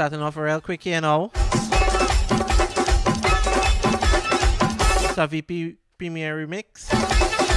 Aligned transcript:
starting 0.00 0.22
off 0.22 0.34
real 0.38 0.62
quick 0.62 0.82
here 0.82 0.98
now. 0.98 1.30
It's 5.04 5.18
a 5.18 5.26
VP 5.26 5.76
Premier 5.98 6.46
Remix. 6.46 6.90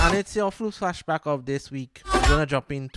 And 0.03 0.17
it's 0.17 0.35
your 0.35 0.51
flu 0.51 0.69
flashback 0.69 1.25
of 1.25 1.45
this 1.45 1.71
week. 1.71 2.01
We're 2.13 2.27
gonna 2.27 2.45
drop 2.45 2.69
in 2.73 2.89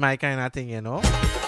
Kind 0.00 0.40
of 0.40 0.52
thing, 0.52 0.68
you 0.68 0.80
know. 0.80 1.47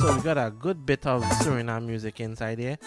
so 0.00 0.16
we 0.16 0.22
got 0.22 0.38
a 0.38 0.50
good 0.50 0.86
bit 0.86 1.06
of 1.06 1.22
Suriname 1.44 1.84
music 1.84 2.20
inside 2.20 2.58
here. 2.58 2.78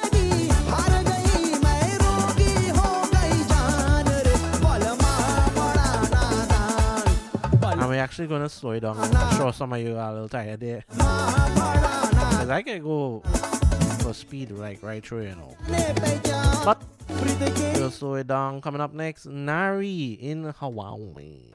And 7.61 7.89
we're 7.89 8.01
actually 8.01 8.27
going 8.27 8.41
to 8.41 8.49
slow 8.49 8.71
it 8.71 8.79
down. 8.79 8.97
I'm 8.97 9.37
sure 9.37 9.53
some 9.53 9.73
of 9.73 9.79
you 9.79 9.95
are 9.95 10.09
a 10.09 10.13
little 10.13 10.29
tired 10.29 10.59
there. 10.59 10.83
Because 10.89 12.49
I 12.49 12.63
can 12.63 12.81
go 12.81 13.21
for 13.99 14.13
speed 14.13 14.49
like 14.49 14.81
right 14.81 15.05
through, 15.05 15.23
you 15.23 15.35
know. 15.35 15.55
But 16.65 16.81
we'll 17.75 17.91
slow 17.91 18.15
it 18.15 18.25
down. 18.25 18.59
Coming 18.61 18.81
up 18.81 18.93
next, 18.93 19.27
Nari 19.27 20.13
in 20.13 20.45
Hawaii. 20.57 21.51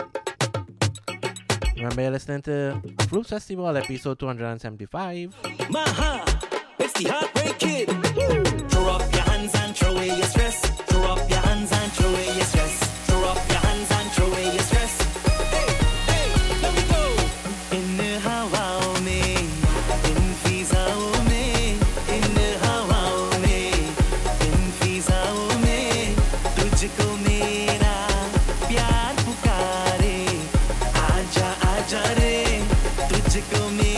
Remember 1.79 2.03
you're 2.03 2.11
listening 2.11 2.43
to 2.43 2.81
Floops 3.07 3.29
Festival 3.29 3.77
episode 3.77 4.19
275. 4.19 5.33
Maha, 5.71 6.25
it's 6.81 6.93
the 6.95 7.09
Heartbreak 7.09 7.59
Kid. 7.59 7.89
Throw 8.69 8.89
up 8.89 9.13
your 9.13 9.23
hands 9.23 9.55
and 9.55 9.77
throw 9.77 9.93
away 9.93 10.09
your 10.09 10.27
stress. 10.27 10.61
Throw 10.89 11.03
up 11.05 11.31
your 11.31 11.39
hands 11.39 11.71
and 11.71 11.93
throw 11.93 12.09
away 12.09 12.27
your 12.27 12.45
stress. 12.45 12.78
tickle 33.41 33.71
me 33.71 33.98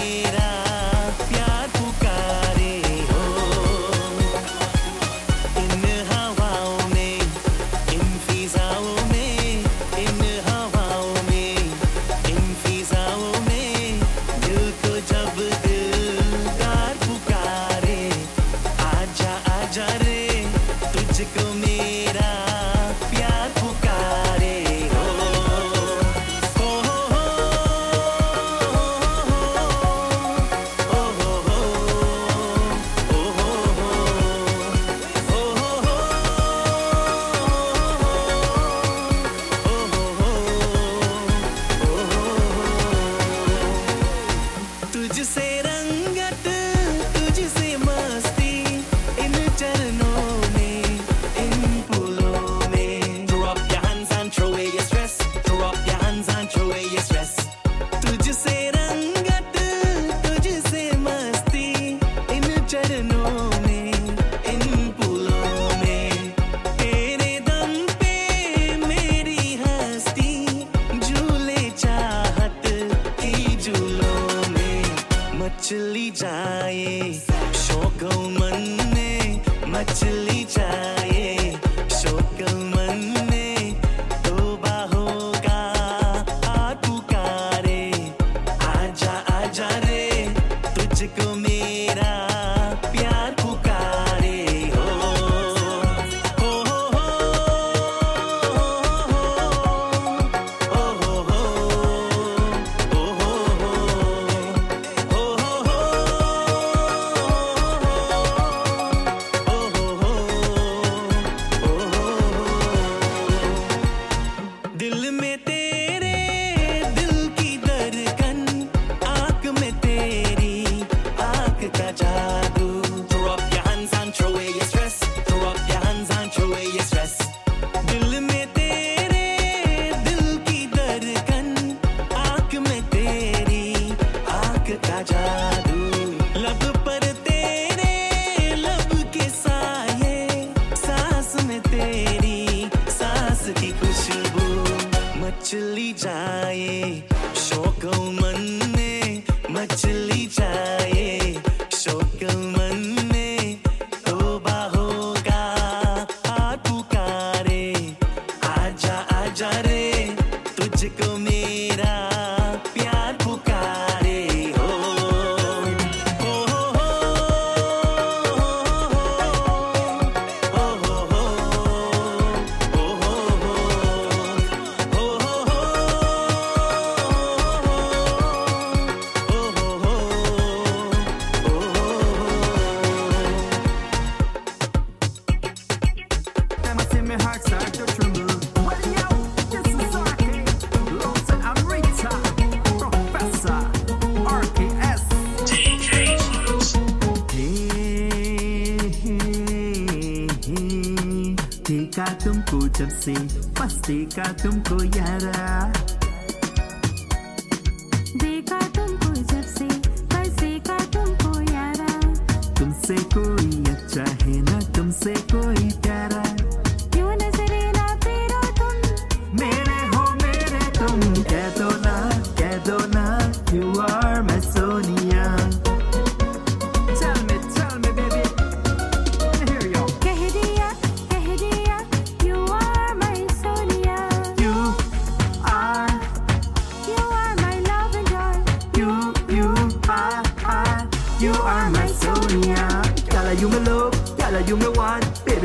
मस्ती 203.00 203.12
मस्ती 203.61 204.04
का 204.07 204.33
तुमको 204.33 204.85
यारा। 204.85 205.59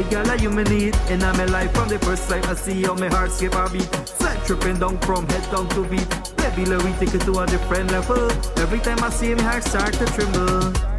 Baby, 0.06 0.16
gala, 0.16 0.36
you 0.38 0.50
me 0.50 0.64
need. 0.64 0.96
And 1.10 1.24
I'm 1.24 1.40
alive 1.40 1.72
from 1.72 1.90
the 1.90 2.00
first 2.00 2.30
time 2.30 2.44
I 2.46 2.56
see 2.56 2.82
you. 2.82 2.94
My 2.96 3.08
heart 3.08 3.32
skip 3.32 3.56
a 3.56 3.70
beat. 3.70 3.90
Sweat 4.08 4.46
tripping 4.46 4.80
down 4.80 4.98
from 5.00 5.28
head 5.28 5.52
down 5.52 5.68
to 5.70 5.86
feet. 5.86 6.38
Baby, 6.38 6.66
let 6.66 6.84
me 6.84 6.94
take 7.00 7.14
it 7.14 7.22
to 7.22 7.40
a 7.40 7.46
different 7.48 7.92
level. 7.92 8.32
Every 8.58 8.80
time 8.80 9.04
I 9.04 9.10
see 9.10 9.34
my 9.34 9.44
heart 9.44 9.64
start 9.64 9.94
to 9.94 10.06
tremble. 10.06 10.95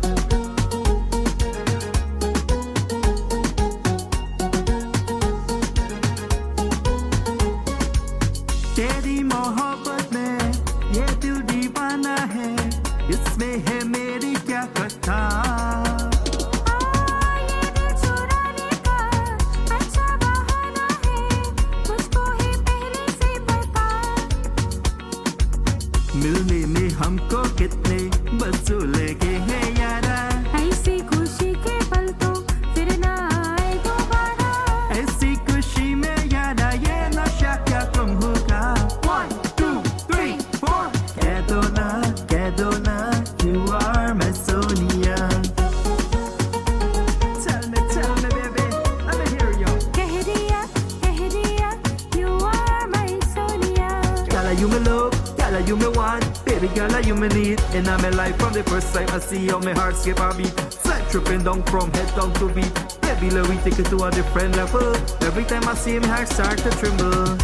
Time 58.96 59.11
I 59.11 59.18
see 59.18 59.44
you, 59.44 59.59
my 59.61 59.74
heart 59.74 59.94
skip 59.94 60.18
a 60.18 60.32
beat. 60.35 60.54
Sweat 60.72 61.11
tripping 61.11 61.44
down 61.44 61.62
from 61.64 61.92
head 61.92 62.16
down 62.16 62.32
to 62.35 62.48
feet. 62.54 62.74
Baby, 63.02 63.30
let 63.30 63.48
me 63.50 63.56
take 63.62 63.78
it 63.78 63.87
to 63.87 64.04
a 64.04 64.11
different 64.11 64.56
level. 64.56 64.96
Every 65.20 65.44
time 65.44 65.68
I 65.68 65.74
see 65.74 65.98
my 65.98 66.06
heart 66.06 66.28
start 66.28 66.59
to 66.59 66.70
tremble. 66.80 67.37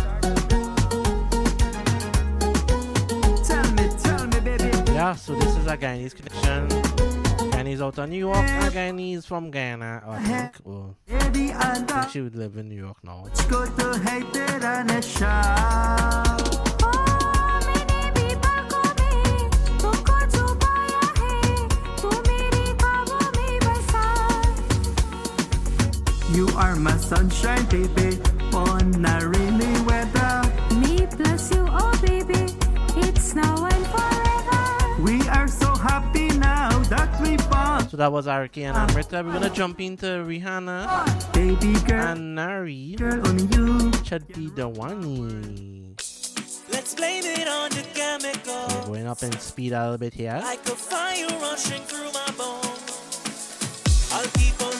Tell 3.44 3.68
me, 3.76 3.84
tell 4.02 4.26
me, 4.28 4.40
baby. 4.40 4.70
Yeah, 4.92 5.14
so 5.14 5.34
this 5.34 5.54
is 5.56 5.66
a 5.66 5.76
Guyanese 5.76 6.14
connection. 6.16 6.68
Guyanese 7.50 7.82
out 7.82 7.98
of 7.98 8.08
New 8.08 8.18
York, 8.18 8.36
and 8.36 8.72
Guyanese 8.72 9.26
from 9.26 9.50
Guyana, 9.50 10.02
oh, 10.06 10.12
I 10.12 10.22
think. 10.22 10.52
Oh. 10.66 10.94
Baby, 11.06 11.52
I 11.52 11.74
think 11.74 12.10
she 12.10 12.22
would 12.22 12.34
live 12.34 12.56
in 12.56 12.68
New 12.70 12.80
York 12.80 12.96
now. 13.04 13.26
Sunshine, 27.12 27.66
baby, 27.66 28.16
on 28.54 29.04
a 29.04 29.28
rainy 29.28 29.80
weather. 29.82 30.40
Me 30.80 31.06
plus 31.06 31.52
you 31.54 31.66
oh 31.68 31.92
baby 32.00 32.48
it's 33.04 33.34
now 33.34 33.66
and 33.66 33.86
forever 33.92 35.02
We 35.02 35.20
are 35.28 35.46
so 35.46 35.74
happy 35.74 36.28
now 36.38 36.70
that 36.84 37.20
we 37.20 37.36
found 37.36 37.90
So 37.90 37.98
that 37.98 38.10
was 38.10 38.26
RK 38.26 38.56
and 38.64 38.78
Amrita. 38.78 39.22
We're 39.22 39.34
gonna 39.34 39.50
jump 39.50 39.78
into 39.82 40.24
Ree 40.24 40.38
Hanna 40.38 41.04
baby 41.34 41.74
girl, 41.80 42.16
and 42.16 42.34
Nari 42.34 42.94
girl 42.96 43.20
only 43.28 43.44
you. 43.56 43.90
Chadti 44.08 44.48
Jawani. 44.56 45.92
Let's 46.72 46.94
blame 46.94 47.24
it 47.26 47.46
on 47.46 47.68
the 47.76 47.84
chemical. 47.92 48.86
Going 48.86 49.06
up 49.06 49.22
in 49.22 49.32
speed 49.32 49.72
a 49.72 49.82
little 49.82 49.98
bit 49.98 50.14
here. 50.14 50.40
Like 50.42 50.64
a 50.66 50.74
fire 50.74 51.28
rushing 51.42 51.82
through 51.82 52.10
my 52.12 52.32
bones. 52.38 54.08
I'll 54.14 54.26
keep 54.28 54.60
on 54.62 54.71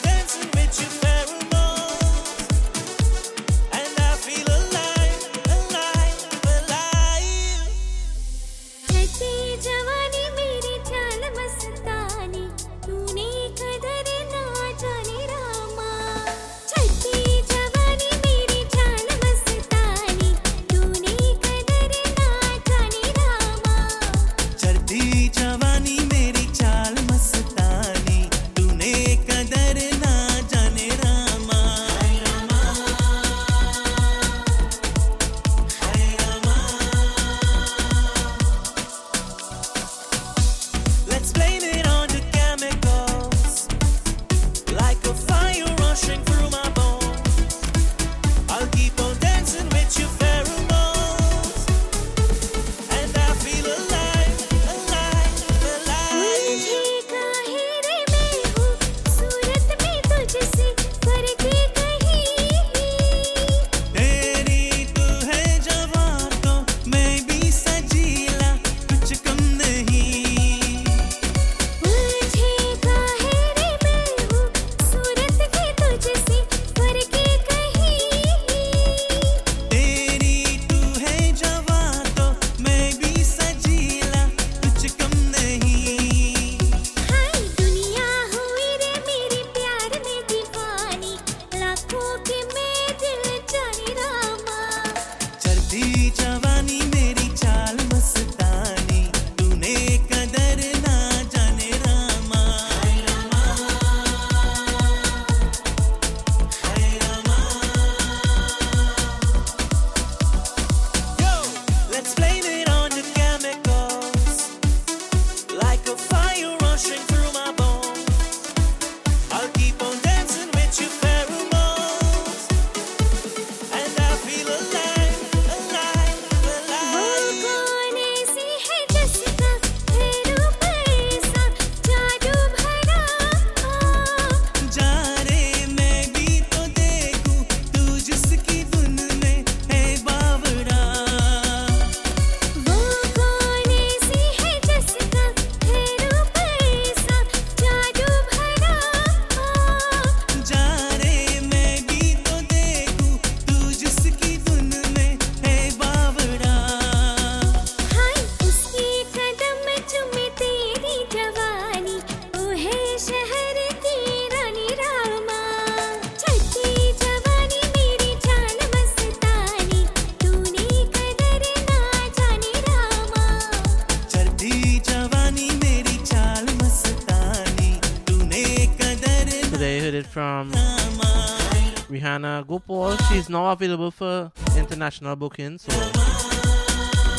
now 183.32 183.50
available 183.50 183.90
for 183.90 184.30
international 184.56 185.16
booking, 185.16 185.56
so 185.58 185.72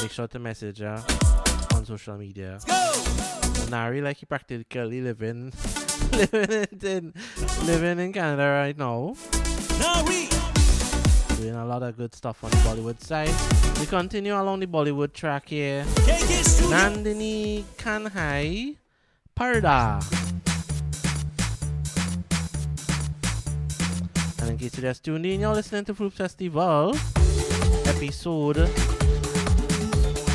make 0.01 0.11
sure 0.11 0.27
to 0.27 0.37
message 0.37 0.77
her 0.77 1.03
on 1.73 1.85
social 1.85 2.15
media. 2.17 2.59
Nari, 3.71 3.99
like 4.01 4.17
he 4.17 4.25
practically 4.27 5.01
living, 5.01 5.51
living 6.13 6.67
in, 6.83 7.13
living 7.65 7.99
in 7.99 8.13
Canada 8.13 8.45
right 8.45 8.77
now. 8.77 9.15
Nari. 9.79 10.29
Doing 11.37 11.55
a 11.55 11.65
lot 11.65 11.81
of 11.81 11.97
good 11.97 12.13
stuff 12.13 12.43
on 12.43 12.51
the 12.51 12.57
Bollywood 12.57 13.01
side. 13.01 13.33
We 13.79 13.87
continue 13.87 14.39
along 14.39 14.59
the 14.59 14.67
Bollywood 14.67 15.13
track 15.13 15.49
here. 15.49 15.83
Nandini 16.69 17.63
Kanhai 17.77 18.77
Parda. 19.35 20.42
And 24.43 24.51
in 24.51 24.57
case 24.57 24.75
you 24.75 24.81
just 24.81 25.05
tuned 25.05 25.25
in, 25.25 25.39
you're 25.39 25.53
listening 25.53 25.85
to 25.85 25.93
Floops 25.93 26.15
Festival, 26.15 26.93
episode 27.87 28.55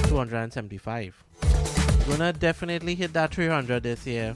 275. 0.08 1.24
Gonna 2.08 2.32
definitely 2.32 2.94
hit 2.94 3.12
that 3.12 3.34
300 3.34 3.82
this 3.82 4.06
year. 4.06 4.34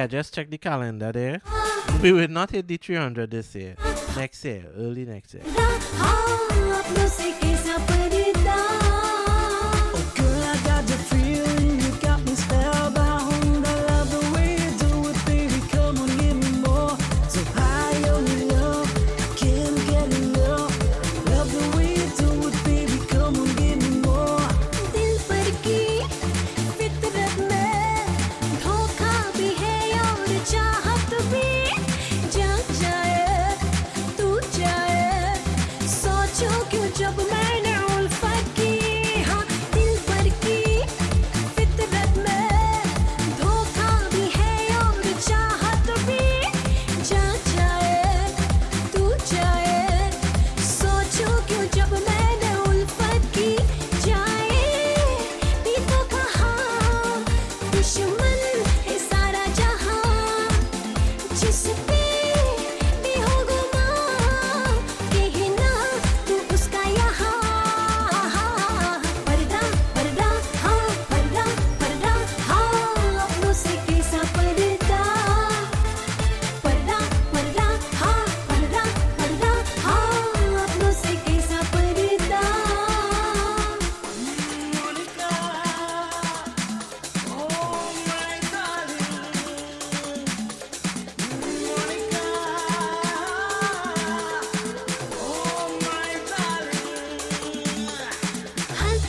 Yeah, 0.00 0.06
just 0.06 0.32
check 0.32 0.48
the 0.48 0.56
calendar 0.56 1.12
there. 1.12 1.42
We 2.02 2.12
will 2.12 2.28
not 2.28 2.52
hit 2.52 2.66
the 2.66 2.78
300 2.78 3.30
this 3.30 3.54
year. 3.54 3.76
Next 4.16 4.42
year, 4.46 4.64
early 4.74 5.04
next 5.04 5.34
year. 5.34 5.42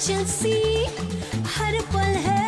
चसी 0.01 0.85
हर 1.55 1.79
पल 1.93 2.13
है। 2.25 2.40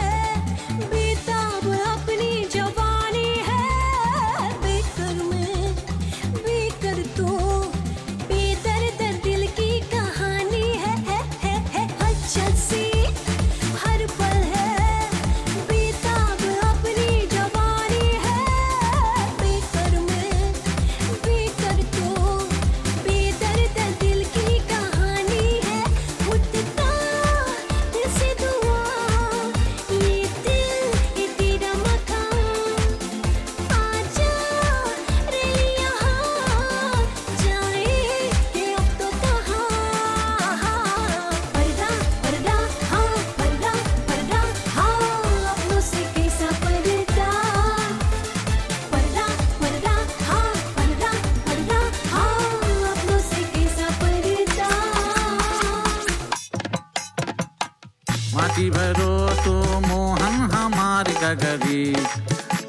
माटी 58.53 58.69
भरो 58.69 59.13
तो 59.43 59.53
मोहन 59.81 60.35
हमार 60.53 61.07
गगरी। 61.21 61.85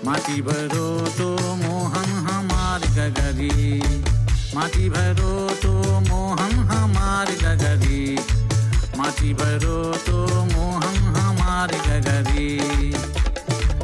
माटी 0.05 0.41
भरो 0.43 0.87
तो 1.17 1.27
मोहन 1.57 2.09
हमार 2.29 2.87
गगरी। 2.97 3.83
माटी 4.55 4.89
भरो 4.89 5.35
तो 5.63 5.73
मोहन 6.09 6.55
हमार 6.71 7.33
गगरी। 7.43 8.01
माटी 8.99 9.35
भरो 9.35 9.77
तो 10.07 10.17
मोहन 10.55 10.97
हमार 11.17 11.77
गगरी। 11.89 12.49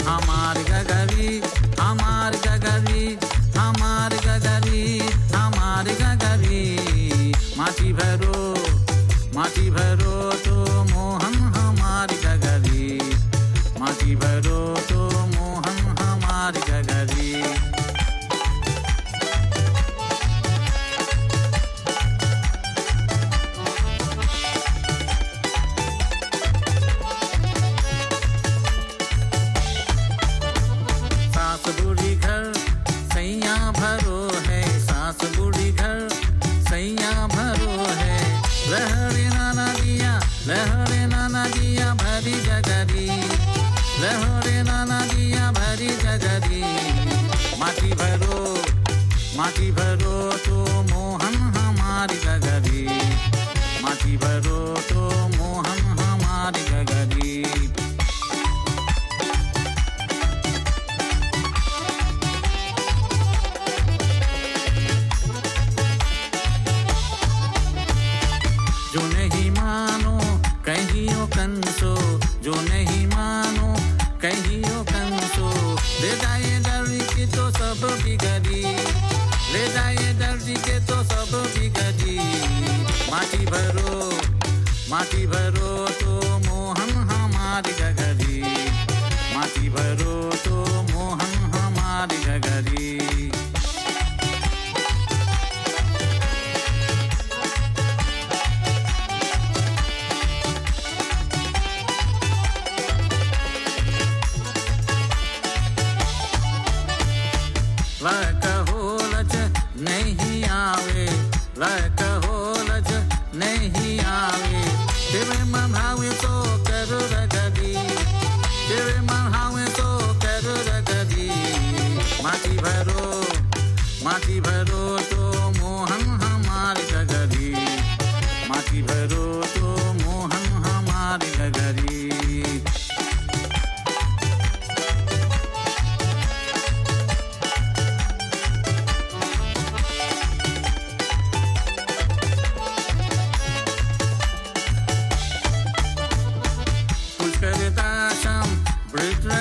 हमार 0.09 0.63
गगरी 0.71 1.41
हमार 1.81 2.37
गगरी 2.47 3.05
हमार 3.59 4.17
गगरी 4.27 4.99
हमार 5.37 5.93
गगरी। 6.01 6.65
माटी 7.59 7.93
भरो 7.93 8.39
माटी 9.37 9.71
भरो 9.71 10.19
भरो 34.01 34.41
है, 34.47 34.63
सास 34.81 35.19
बूढ़ी 35.37 35.73
घर, 35.73 36.09
सैया 36.71 37.27
भरो 37.27 37.73
है। 37.95 38.43
लहरे 38.71 39.29
नाना 39.29 39.67
दिया, 39.75 40.13
लहरे 40.47 41.07
नाना 41.07 41.45
दिया, 41.49 41.95
भरी 41.95 42.33
जगरी। 42.33 43.07
लहरे 44.03 44.63
नाना 44.63 45.01
दिया, 45.07 45.51
भरी 45.53 45.89
जगरी। 45.89 46.63
माटी 47.61 47.93
भरो 47.93 48.65
माटी 49.37 49.71
भरो 49.71 50.17
तो 50.37 50.83
मोहन 50.83 51.35
हमारी 51.35 52.17
जगरी। 52.17 52.87
माटी 53.85 54.17
भरो 54.17 54.60
মাটি 85.01 85.23
ভরো 85.27 85.90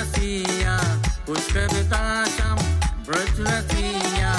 ब्रजरसिया 0.00 0.74
पुष्करदाशं 1.26 2.60
ब्रजरसिया 3.06 4.30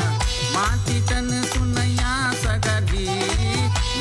माटी 0.54 0.98
तन 1.10 1.30
सुनैया 1.54 2.14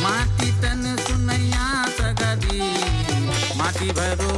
माटी 0.04 0.50
तन 0.62 0.96
सुनैया 1.00 1.66
माटी 3.58 3.90
भरो 3.98 4.36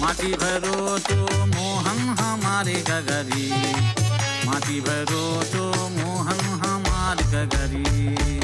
माटी 0.00 0.32
भरो 0.42 0.98
तो 0.98 1.20
मोहन 1.54 2.00
हमारे 2.20 2.74
गगरी। 2.88 3.46
माटी 4.46 4.80
भरो 4.80 5.24
तो 5.52 5.64
मोहन 5.98 6.42
हमारे 6.64 7.24
गगरी। 7.34 8.40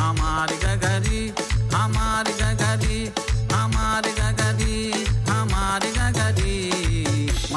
हमारी 0.00 0.56
गगरी 0.64 1.22
हमारी 1.74 2.32
गगरी, 2.42 2.98
हमारी 3.54 4.12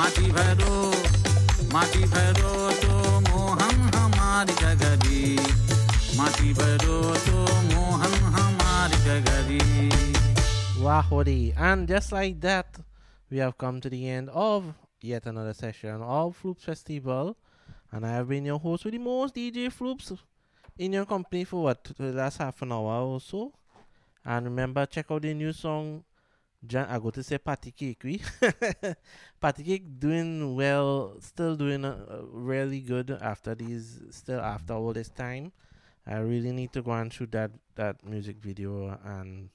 माटी 0.03 0.31
भरो 0.39 0.77
माटी 1.73 2.05
भरो 2.15 2.53
तो 2.83 2.95
मोहन 3.29 3.77
हमारी 3.95 4.55
गगरी 4.63 5.23
माटी 6.19 6.53
भरो 6.61 6.99
तो 7.27 7.39
मोहन 7.73 8.15
हमारी 8.37 8.99
गगरी 9.09 9.59
Wahodi. 10.81 11.55
And 11.57 11.89
just 11.89 12.13
like 12.13 12.41
that, 12.41 12.79
we 13.31 13.39
have 13.39 13.59
come 13.59 13.81
to 13.81 13.91
the 13.91 14.09
end 14.09 14.31
of 14.31 14.75
yet 15.01 15.27
another 15.27 15.53
session 15.53 16.03
of 16.03 16.41
Floops 16.41 16.63
Festival. 16.63 17.37
And 17.91 18.07
I 18.07 18.11
have 18.11 18.29
been 18.29 18.45
your 18.45 18.59
host 18.59 18.85
with 18.85 18.93
the 18.93 18.99
most 18.99 19.35
DJ 19.35 19.73
Floops 19.73 20.17
in 20.79 20.93
your 20.93 21.05
company 21.05 21.45
for 21.45 21.65
what, 21.65 21.83
the 21.99 22.13
last 22.13 22.39
half 22.39 22.63
an 22.63 22.73
hour 22.73 23.03
or 23.03 23.21
so. 23.21 23.53
And 24.25 24.47
remember, 24.47 24.87
check 24.87 25.07
out 25.11 25.23
the 25.23 25.35
new 25.35 25.53
song. 25.53 26.05
Jan, 26.66 26.88
I 26.90 27.00
go 27.00 27.10
to 27.10 27.24
say 27.24 27.38
Patty 27.38 27.72
Cake. 27.72 28.02
We 28.04 28.22
Patty 29.42 29.64
Cake 29.64 30.00
doing 30.00 30.56
well, 30.56 31.16
still 31.20 31.56
doing 31.56 31.84
uh, 31.84 32.22
really 32.32 32.80
good 32.80 33.12
after 33.12 33.54
these, 33.54 34.00
still 34.12 34.40
after 34.40 34.74
all 34.74 34.94
this 34.94 35.10
time. 35.10 35.52
I 36.08 36.18
really 36.18 36.52
need 36.52 36.72
to 36.74 36.82
go 36.82 36.92
and 36.92 37.12
shoot 37.12 37.32
that 37.32 37.52
that 37.76 38.04
music 38.06 38.38
video 38.38 38.98
and 39.04 39.50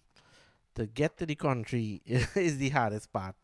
to 0.75 0.87
get 0.87 1.17
to 1.19 1.27
the 1.27 1.35
country 1.35 2.03
is 2.07 2.59
the 2.59 2.69
hardest 2.71 3.13
part, 3.13 3.37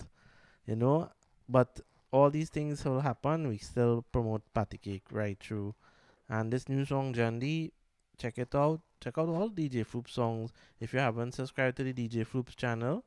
you 0.66 0.77
know. 0.77 1.11
But 1.48 1.81
all 2.11 2.31
these 2.31 2.50
things 2.50 2.85
will 2.85 3.00
happen. 3.00 3.48
We 3.48 3.59
still 3.59 4.05
promote 4.12 4.42
Patty 4.55 4.79
Cake 4.79 5.05
right 5.11 5.38
through. 5.38 5.74
And 6.29 6.53
this 6.53 6.68
new 6.68 6.85
song, 6.85 7.12
Jhandi, 7.12 7.72
check 8.18 8.38
it 8.38 8.55
out. 8.55 8.81
Check 9.00 9.18
out 9.18 9.29
all 9.29 9.50
DJ 9.50 9.85
Floop 9.85 10.09
songs. 10.09 10.53
If 10.81 10.92
you 10.92 11.00
haven't 11.00 11.33
subscribed 11.33 11.77
to 11.79 11.85
the 11.85 11.92
DJ 11.92 12.27
Floops 12.27 12.57
channel, 12.57 13.05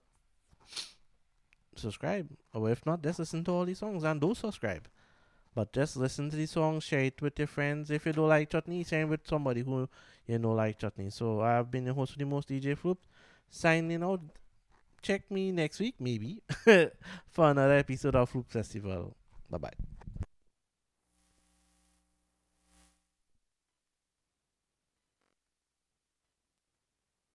subscribe. 1.75 2.29
Or 2.53 2.69
if 2.69 2.85
not, 2.85 3.01
just 3.01 3.19
listen 3.19 3.43
to 3.45 3.51
all 3.51 3.65
these 3.65 3.79
songs 3.79 4.03
and 4.03 4.19
don't 4.19 4.37
subscribe. 4.37 4.87
But 5.55 5.73
just 5.73 5.97
listen 5.97 6.29
to 6.29 6.35
the 6.35 6.45
song, 6.45 6.79
share 6.79 7.05
it 7.05 7.21
with 7.21 7.39
your 7.39 7.47
friends. 7.47 7.89
If 7.89 8.05
you 8.05 8.13
don't 8.13 8.29
like 8.29 8.51
chutney, 8.51 8.83
share 8.83 9.01
it 9.01 9.09
with 9.09 9.27
somebody 9.27 9.61
who 9.61 9.89
you 10.27 10.37
know 10.37 10.51
like 10.51 10.77
chutney. 10.77 11.09
So 11.09 11.41
I've 11.41 11.71
been 11.71 11.85
your 11.85 11.95
host 11.95 12.11
of 12.13 12.19
the 12.19 12.25
most 12.25 12.49
DJ 12.49 12.77
Floops 12.77 13.07
signing 13.49 14.03
out. 14.03 14.21
Check 15.01 15.29
me 15.31 15.51
next 15.51 15.79
week, 15.79 15.95
maybe, 15.99 16.41
for 16.63 17.49
another 17.49 17.77
episode 17.77 18.15
of 18.15 18.31
Floops 18.31 18.51
Festival. 18.51 19.15
Bye 19.49 19.57
bye. 19.57 19.96